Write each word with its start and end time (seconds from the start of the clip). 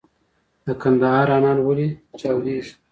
د 0.65 0.67
کندهار 0.81 1.27
انار 1.35 1.57
ولې 1.67 1.87
چاودیږي؟ 2.19 2.73